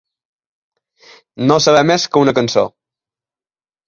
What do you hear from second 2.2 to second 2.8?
una cançó.